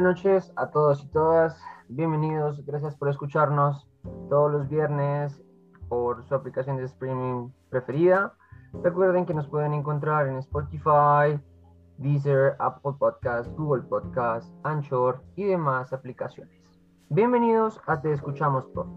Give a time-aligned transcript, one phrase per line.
[0.00, 1.60] buenas noches a todos y todas.
[1.88, 3.88] Bienvenidos, gracias por escucharnos
[4.30, 5.42] todos los viernes
[5.88, 8.32] por su aplicación de streaming preferida.
[8.84, 11.42] Recuerden que nos pueden encontrar en Spotify,
[11.96, 16.62] Deezer, Apple Podcast, Google Podcast, Anchor y demás aplicaciones.
[17.08, 18.92] Bienvenidos a Te Escuchamos Profe,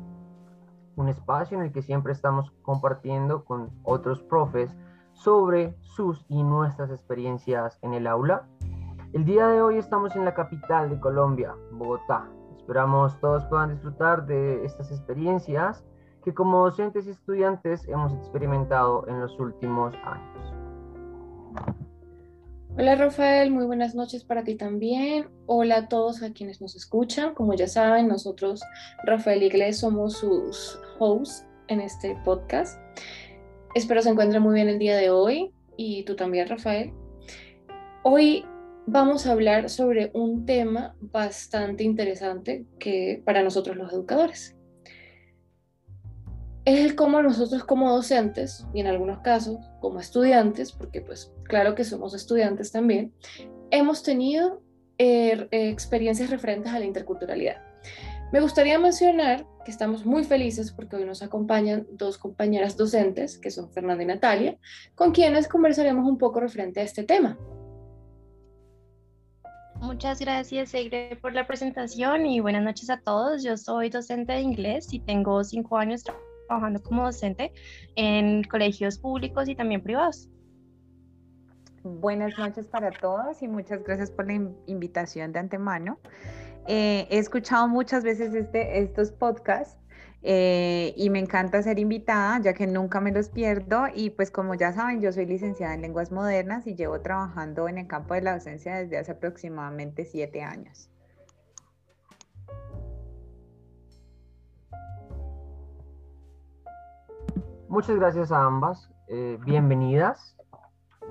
[0.98, 4.78] un espacio en el que siempre estamos compartiendo con otros profes
[5.14, 8.48] sobre sus y nuestras experiencias en el aula
[9.14, 12.30] el día de hoy estamos en la capital de Colombia, Bogotá.
[12.56, 15.84] Esperamos todos puedan disfrutar de estas experiencias
[16.24, 20.54] que como docentes y estudiantes hemos experimentado en los últimos años.
[22.78, 25.28] Hola Rafael, muy buenas noches para ti también.
[25.46, 27.34] Hola a todos a quienes nos escuchan.
[27.34, 28.64] Como ya saben, nosotros,
[29.04, 32.80] Rafael Iglesias, somos sus hosts en este podcast.
[33.76, 36.94] Espero se encuentren muy bien el día de hoy y tú también, Rafael.
[38.04, 38.46] Hoy
[38.88, 44.56] vamos a hablar sobre un tema bastante interesante que para nosotros los educadores.
[46.66, 51.74] Es el cómo nosotros como docentes y en algunos casos como estudiantes, porque pues claro
[51.74, 53.14] que somos estudiantes también,
[53.72, 54.62] hemos tenido
[55.00, 57.58] eh, experiencias referentes a la interculturalidad.
[58.32, 63.52] Me gustaría mencionar que estamos muy felices porque hoy nos acompañan dos compañeras docentes, que
[63.52, 64.58] son Fernanda y Natalia,
[64.96, 67.38] con quienes conversaremos un poco referente a este tema.
[69.82, 73.44] Muchas gracias, Egre, por la presentación y buenas noches a todos.
[73.44, 76.04] Yo soy docente de inglés y tengo cinco años
[76.48, 77.52] trabajando como docente
[77.96, 80.30] en colegios públicos y también privados.
[81.84, 84.34] Buenas noches para todos y muchas gracias por la
[84.68, 85.98] invitación de antemano.
[86.68, 89.81] Eh, he escuchado muchas veces este, estos podcasts
[90.24, 93.86] eh, y me encanta ser invitada, ya que nunca me los pierdo.
[93.94, 97.80] Y pues como ya saben, yo soy licenciada en lenguas modernas y llevo trabajando en
[97.80, 100.90] el campo de la docencia desde hace aproximadamente siete años.
[107.68, 108.90] Muchas gracias a ambas.
[109.08, 110.36] Eh, bienvenidas.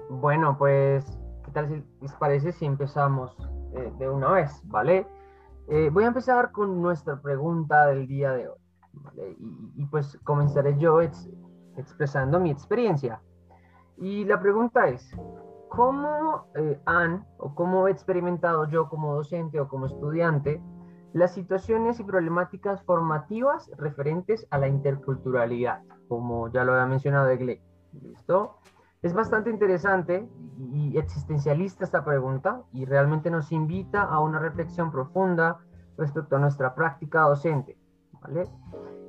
[0.09, 1.05] Bueno, pues,
[1.45, 3.35] ¿qué tal si les parece si empezamos
[3.75, 4.61] eh, de una vez?
[4.65, 5.07] ¿Vale?
[5.93, 8.60] voy a empezar con nuestra pregunta del día de hoy.
[9.77, 11.01] Y, pues comenzaré yo
[11.77, 13.21] expresando mi experiencia.
[13.97, 15.15] Y la pregunta es,
[15.69, 20.63] ¿cómo eh, han o cómo he experimentado yo como docente o como estudiante
[21.13, 25.83] las situaciones y problemáticas formativas referentes a la interculturalidad?
[26.09, 27.63] Como ya lo había mencionado Egle.
[28.03, 28.59] ¿Listo?
[29.03, 35.59] Es bastante interesante y existencialista esta pregunta y realmente nos invita a una reflexión profunda
[35.97, 37.80] respecto a nuestra práctica docente.
[38.23, 38.49] ¿Vale?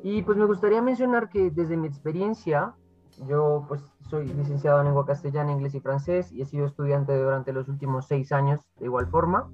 [0.03, 2.73] Y pues me gustaría mencionar que desde mi experiencia,
[3.27, 7.53] yo pues soy licenciado en lengua castellana, inglés y francés y he sido estudiante durante
[7.53, 9.49] los últimos seis años de igual forma.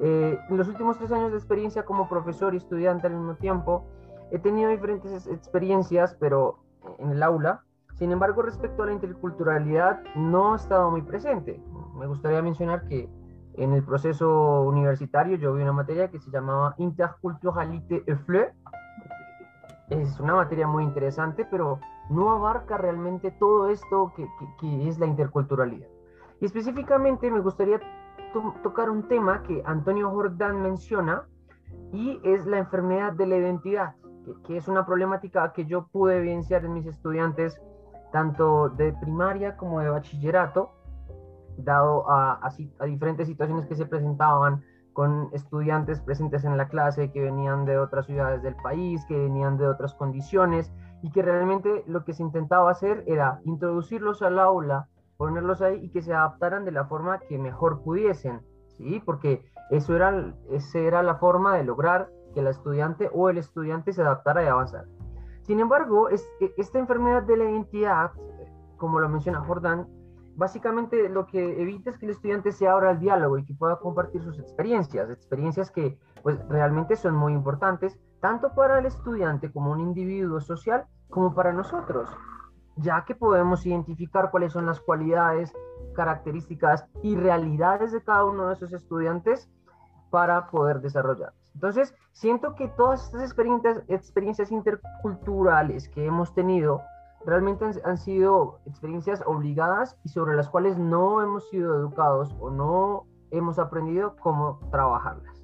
[0.00, 3.86] Eh, en los últimos tres años de experiencia como profesor y estudiante al mismo tiempo,
[4.30, 6.58] he tenido diferentes experiencias, pero
[6.98, 7.62] en el aula.
[7.94, 11.62] Sin embargo, respecto a la interculturalidad, no he estado muy presente.
[11.96, 13.08] Me gustaría mencionar que
[13.56, 18.52] en el proceso universitario yo vi una materia que se llamaba Interculturalité et FLE,
[19.90, 21.78] es una materia muy interesante, pero
[22.08, 25.88] no abarca realmente todo esto que, es la interculturalidad.
[26.40, 27.80] Y específicamente me gustaría
[28.62, 31.26] tocar un tema que Antonio Jordán menciona
[31.92, 33.94] y es la enfermedad de la identidad,
[34.46, 37.60] que, es una problemática que yo pude evidenciar en mis estudiantes
[38.10, 40.70] tanto de primaria como de bachillerato,
[41.58, 42.40] dado a,
[42.86, 48.06] diferentes situaciones que se presentaban con estudiantes presentes en la clase que venían de otras
[48.06, 50.72] ciudades del país, que venían de otras condiciones
[51.02, 55.90] y que realmente lo que se intentaba hacer era introducirlos al aula, ponerlos ahí y
[55.90, 59.02] que se adaptaran de la forma que mejor pudiesen, ¿sí?
[59.04, 63.92] Porque eso era, esa era la forma de lograr que la estudiante o el estudiante
[63.92, 64.86] se adaptara y avanzara.
[65.42, 66.26] Sin embargo, es,
[66.56, 68.10] esta enfermedad de la identidad,
[68.76, 69.86] como lo menciona Jordán,
[70.36, 73.76] básicamente lo que evita es que el estudiante se abra al diálogo y que pueda
[73.76, 79.70] compartir sus experiencias, experiencias que pues realmente son muy importantes, tanto para el estudiante como
[79.70, 82.10] un individuo social, como para nosotros,
[82.76, 85.52] ya que podemos identificar cuáles son las cualidades,
[85.94, 89.50] características y realidades de cada uno de esos estudiantes
[90.10, 91.34] para poder desarrollarlas.
[91.54, 96.80] Entonces, siento que todas estas experiencias, experiencias interculturales que hemos tenido
[97.26, 103.06] realmente han, sido experiencias obligadas y sobre las cuales no hemos sido educados o no
[103.30, 105.42] hemos aprendido cómo trabajarlas.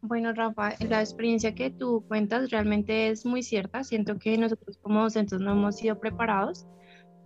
[0.00, 3.84] Bueno, Rafa, la experiencia que tú cuentas realmente es muy cierta.
[3.84, 6.66] Siento que nosotros como docentes no hemos sido preparados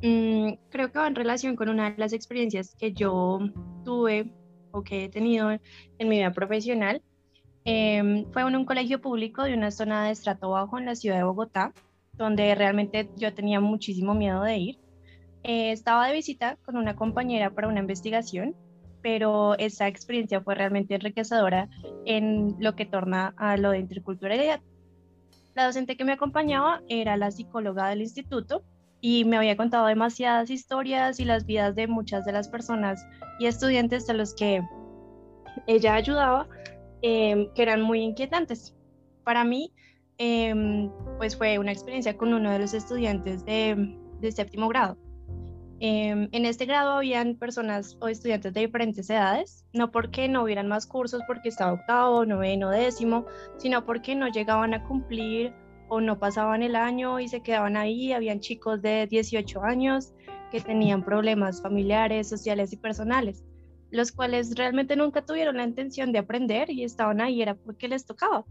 [0.03, 3.39] Mm, creo que va en relación con una de las experiencias que yo
[3.85, 4.35] tuve
[4.73, 7.03] o que he tenido en mi vida profesional.
[7.65, 11.17] Em, fue en un colegio público de una zona de estrato bajo en la ciudad
[11.17, 11.73] de Bogotá,
[12.15, 14.79] donde realmente yo tenía muchísimo miedo de ir.
[15.45, 18.57] Eh, estaba de visita con una compañera para una investigación,
[19.01, 21.69] pero esa experiencia fue realmente enriquecedora
[22.05, 24.61] en lo que torna a lo de interculturalidad.
[25.55, 28.63] La docente que me acompañaba era la psicóloga del instituto
[29.01, 33.05] y me había contado demasiadas historias y las vidas de muchas de las personas
[33.39, 34.63] y estudiantes a los que
[35.67, 36.49] ella ayudaba,
[37.03, 38.75] em, que eran muy inquietantes.
[39.25, 39.73] Para mí,
[40.19, 44.97] em, pues fue una experiencia con uno de los estudiantes de, de séptimo grado.
[45.85, 50.69] Em, en este grado habían personas o estudiantes de diferentes edades, no porque no hubieran
[50.69, 53.27] más cursos, porque estaba octavo, noveno, décimo,
[53.57, 55.53] sino porque no llegaban a cumplir
[55.89, 58.13] o no pasaban el año y se quedaban ahí.
[58.13, 60.15] Habían chicos de 18 años
[60.53, 63.45] que tenían problemas familiares, sociales y personales,
[63.93, 68.07] los cuales realmente nunca tuvieron la intención de aprender y estaban ahí era porque les
[68.07, 68.45] tocaba.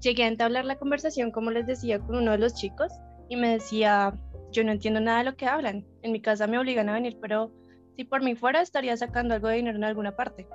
[0.00, 2.92] Llegué a entablar la conversación, como les decía, con uno de los chicos
[3.28, 4.14] y me decía,
[4.52, 5.84] yo no entiendo nada de lo que hablan.
[6.02, 7.52] En mi casa me obligan a venir, pero
[7.96, 10.46] si por mí fuera estaría sacando algo de dinero en alguna parte.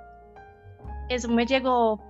[1.09, 2.01] Eso me llegó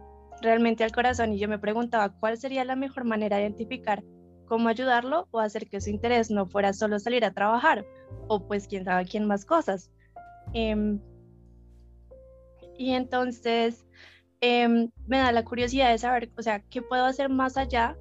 [0.41, 4.03] realmente al corazón y yo me preguntaba cuál sería la mejor manera de identificar
[4.45, 7.83] cómo ayudarlo o hacer que su interés no fuera solo salir a trabajar
[8.27, 9.91] o pues quién sabe quién más cosas.
[10.53, 10.99] Em,
[12.77, 13.85] y entonces
[14.41, 17.97] em, me da la curiosidad de saber, o sea, qué puedo hacer más allá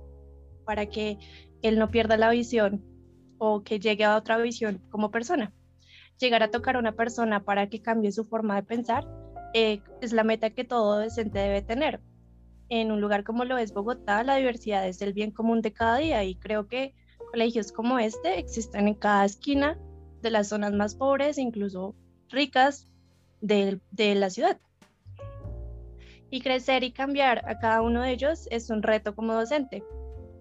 [0.65, 1.19] para que
[1.63, 2.85] él no pierda la visión
[3.39, 5.53] o que llegue a otra visión como persona.
[6.19, 9.07] Llegar a tocar a una persona para que cambie su forma de pensar
[9.55, 12.01] eh, es la meta que todo docente debe tener
[12.69, 15.99] en un lugar como lo es Bogotá, la diversidad es el bien común de cada
[15.99, 16.95] día y creo que
[17.31, 19.79] colegios como este existen en cada esquina
[20.23, 21.95] de las zonas más pobres, incluso
[22.29, 22.91] ricas
[23.45, 24.59] de, la ciudad.
[26.31, 29.85] Y crecer y cambiar a cada uno de ellos es un reto como docente.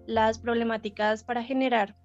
[0.06, 1.96] Las problemáticas para generar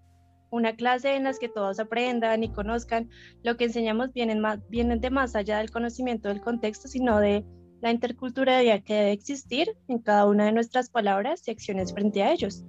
[0.52, 3.10] una clase en las que todos aprendan y conozcan
[3.44, 7.46] lo que enseñamos vienen, más, vienen de más allá del conocimiento del contexto, sino de
[7.82, 12.34] la interculturalidad que debe existir en cada una de nuestras palabras y acciones frente a
[12.34, 12.66] ellos.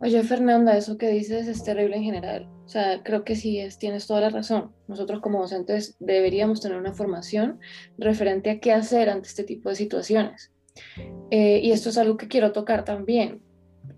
[0.00, 2.53] Oye, Fernanda, eso que dices es terrible en general.
[2.64, 4.72] O sea, creo que sí, es, tienes toda la razón.
[4.88, 7.60] Nosotros como docentes deberíamos tener una formación
[7.98, 10.50] referente a qué hacer ante este tipo de situaciones.
[11.30, 13.42] Eh, y esto es algo que quiero tocar también,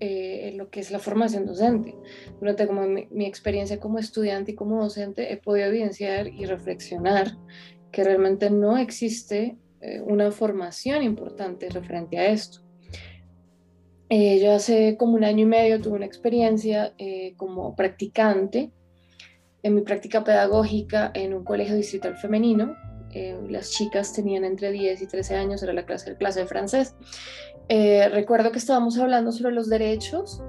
[0.00, 1.94] eh, lo que es la formación docente.
[2.40, 7.36] Durante como mi, mi, experiencia como estudiante y como docente he podido evidenciar y reflexionar
[7.92, 12.65] que realmente no existe eh, una formación importante referente a esto.
[14.08, 18.70] Eh, yo hace como un año y medio tuve una experiencia eh, como practicante
[19.62, 22.76] en mi práctica pedagógica en un colegio distrital femenino.
[23.48, 26.94] las chicas tenían entre 10 y 13 años, era la clase, clase de francés.
[27.68, 30.42] recuerdo que estábamos hablando sobre los derechos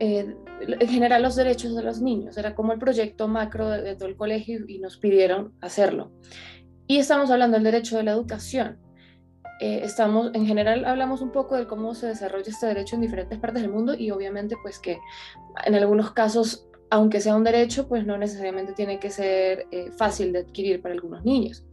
[0.00, 2.36] en general los derechos de los niños.
[2.36, 6.10] Era como el proyecto macro de, de, todo el colegio y nos pidieron hacerlo.
[6.86, 8.78] Y estamos hablando del derecho de la educación.
[9.60, 13.38] Eh, estamos, en general, hablamos un poco de cómo se desarrolla este derecho en diferentes
[13.38, 14.98] partes del mundo y obviamente pues que
[15.64, 20.32] en algunos casos, aunque sea un derecho, pues no necesariamente tiene que ser eh, fácil
[20.32, 21.64] de adquirir para algunos niños.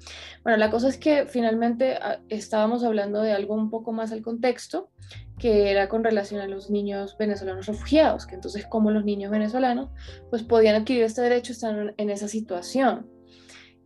[0.44, 4.24] Bueno, la cosa es que finalmente ah, estábamos hablando de algo un poco más al
[4.24, 4.90] contexto,
[5.38, 9.90] que era con relación a los niños venezolanos refugiados, que entonces cómo los niños venezolanos
[10.30, 13.15] pues podían adquirir este derecho estando en esa situación.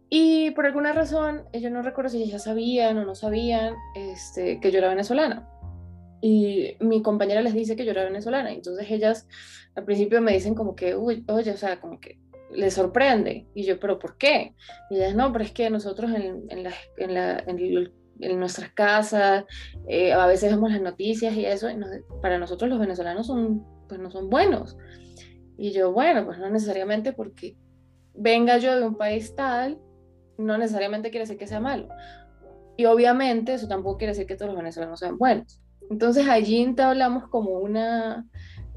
[0.09, 4.71] Y por alguna razón, yo no recuerdo si ellas sabían o no sabían este, que
[4.71, 5.47] yo era venezolana.
[6.21, 8.51] Y mi compañera les dice que yo era venezolana.
[8.51, 9.27] Entonces ellas
[9.75, 12.19] al principio me dicen como que, uy, oye, o sea, como que
[12.51, 13.47] les sorprende.
[13.53, 14.55] Y yo, pero ¿por qué?
[14.89, 19.45] Y ellas, no, pero es que nosotros en, en, la, en, la, en, nuestras casas
[19.87, 21.77] eh, a veces vemos las noticias y eso, y
[22.21, 24.75] para nosotros los venezolanos son, pues no son buenos.
[25.57, 27.55] Y yo, bueno, pues no necesariamente porque
[28.15, 29.79] venga yo de un país tal
[30.39, 31.89] no necesariamente quiere decir que sea malo.
[32.77, 35.61] Y obviamente eso tampoco quiere decir que todos los venezolanos sean buenos.
[35.89, 38.25] Entonces allí entablamos como una,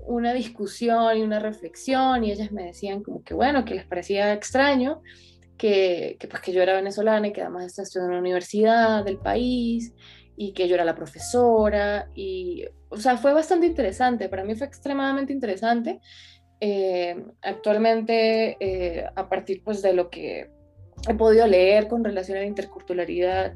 [0.07, 4.33] una discusión y una reflexión y ellas me decían como que bueno, que les parecía
[4.33, 5.03] extraño
[5.57, 9.05] que, que, pues que yo era venezolana y que además estaba estudiando en la universidad
[9.05, 9.95] del país
[10.37, 14.67] y que yo era la profesora y o sea, fue bastante interesante, para mí fue
[14.67, 16.01] extremadamente interesante.
[16.61, 20.51] Eh, actualmente, eh, a partir pues de lo que
[21.09, 23.55] he podido leer con relación a la interculturalidad,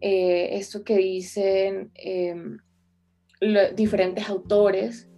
[0.00, 2.58] eh, esto que dicen em,
[3.74, 5.08] diferentes autores,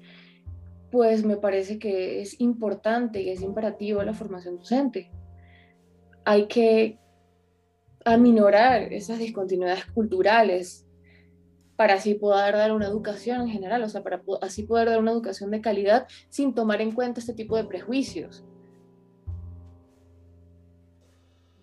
[0.90, 5.10] pues me parece que es importante y es imperativo la formación docente.
[6.24, 6.98] Hay que
[8.04, 10.86] aminorar esas discontinuidades culturales
[11.76, 15.12] para así poder dar una educación en general, o sea, para así poder dar una
[15.12, 18.44] educación de calidad sin tomar en cuenta este tipo de prejuicios.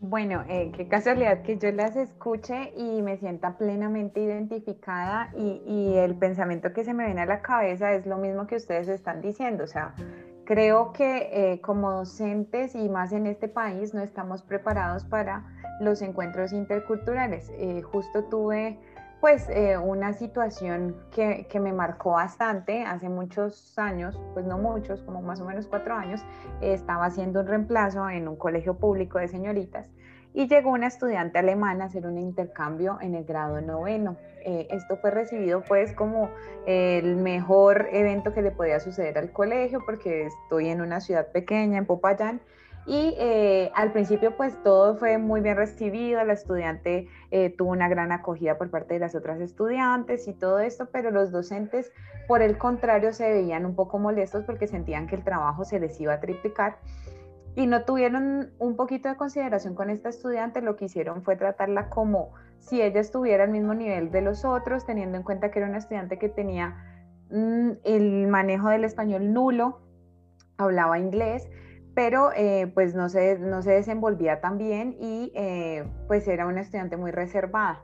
[0.01, 6.15] Bueno, eh, qué casualidad que yo las escuche y me sienta plenamente identificada y, el
[6.15, 9.63] pensamiento que se me viene a la cabeza es lo mismo que ustedes están diciendo.
[9.63, 9.95] O sea,
[10.43, 15.45] creo que eh, como docentes y más en este país no estamos preparados para
[15.79, 17.49] los encuentros interculturales.
[17.57, 18.77] Eh, justo tuve
[19.21, 19.49] pues
[19.83, 25.41] una situación que, que, me marcó bastante hace muchos años, pues no muchos, como más
[25.41, 26.23] o menos cuatro años,
[26.61, 29.89] estaba haciendo un reemplazo en un colegio público de señoritas
[30.35, 34.17] y llegó una estudiante alemana a hacer un intercambio en el grado noveno.
[34.43, 36.29] Eh, esto fue recibido pues como
[36.67, 41.77] el mejor evento que le podía suceder al colegio porque estoy en una ciudad pequeña,
[41.77, 42.41] en Popayán,
[42.85, 47.89] y eh, al principio pues todo fue muy bien recibido, la estudiante eh, tuvo una
[47.89, 51.91] gran acogida por parte de las otras estudiantes y todo esto, pero los docentes
[52.27, 55.99] por el contrario se veían un poco molestos porque sentían que el trabajo se les
[55.99, 56.77] iba a triplicar
[57.55, 61.89] y no tuvieron un poquito de consideración con esta estudiante, lo que hicieron fue tratarla
[61.89, 65.67] como si ella estuviera al mismo nivel de los otros, teniendo en cuenta que era
[65.69, 66.75] una estudiante que tenía
[67.31, 69.79] mm, el manejo del español nulo,
[70.57, 71.47] hablaba inglés,
[71.95, 76.61] pero eh, pues no se, no se desenvolvía tan bien y eh, pues era una
[76.61, 77.81] estudiante muy reservada.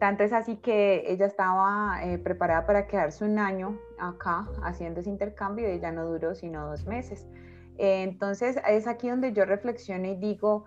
[0.00, 5.08] Tanto es así que ella estaba eh, preparada para quedarse un año acá haciendo ese
[5.08, 7.26] intercambio y ella no duró sino dos meses.
[7.78, 10.64] Entonces es aquí donde yo reflexiono y digo,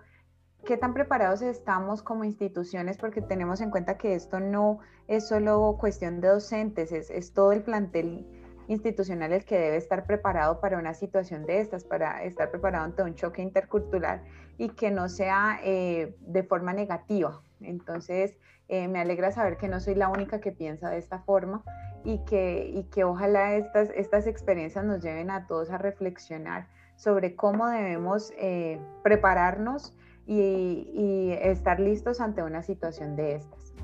[0.64, 2.96] ¿qué tan preparados estamos como instituciones?
[2.96, 7.62] Porque tenemos en cuenta que esto no es solo cuestión de docentes, es, todo el
[7.62, 8.26] plantel
[8.70, 13.02] institucional el que debe estar preparado para una situación de estas, para estar preparado ante
[13.02, 14.22] un choque intercultural
[14.58, 17.42] y que no sea eh, de forma negativa.
[17.60, 18.36] Entonces,
[18.68, 21.64] eh, me alegra saber que no soy la única que piensa de esta forma
[22.04, 27.34] y que, y que ojalá estas, estas experiencias nos lleven a todos a reflexionar sobre
[27.34, 29.96] cómo debemos eh, prepararnos
[30.26, 33.74] y, estar listos ante una situación de estas.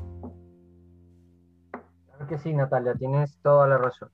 [2.06, 4.10] Claro que sí, Natalia, tienes toda la razón.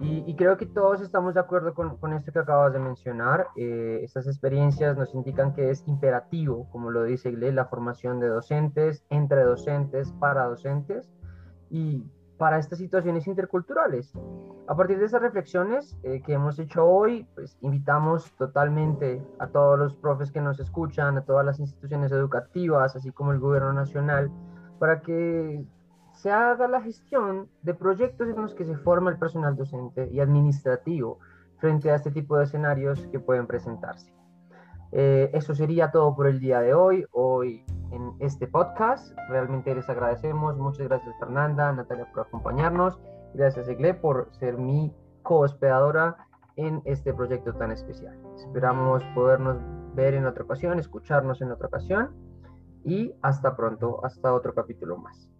[0.00, 3.46] Y, creo que todos estamos de acuerdo con, con esto que acabas de mencionar.
[3.56, 8.26] Eh, estas experiencias nos indican que es imperativo, como lo dice Igle, la formación de
[8.26, 11.08] docentes, entre docentes, para docentes.
[11.70, 12.02] Y
[12.38, 14.12] para estas situaciones interculturales.
[14.66, 19.78] A partir de esas reflexiones eh, que hemos hecho hoy, pues invitamos totalmente a todos
[19.78, 24.30] los profes que nos escuchan, a todas las instituciones educativas, así como el gobierno nacional,
[24.78, 25.64] para que
[26.24, 30.20] se haga la gestión de proyectos en los que se forma el personal docente y
[30.20, 31.18] administrativo
[31.58, 34.10] frente a este tipo de escenarios que pueden presentarse.
[34.92, 37.04] Eh, eso sería todo por el día de hoy.
[37.12, 39.14] Hoy en este podcast.
[39.28, 40.56] Realmente les agradecemos.
[40.56, 42.98] Muchas gracias Fernanda, Natalia por acompañarnos.
[43.34, 46.16] Gracias Egle por ser mi co-hospedadora
[46.56, 48.18] en este proyecto tan especial.
[48.36, 49.58] Esperamos podernos
[49.94, 52.14] ver en otra ocasión, escucharnos en otra ocasión
[52.82, 55.33] y hasta pronto, hasta otro capítulo más.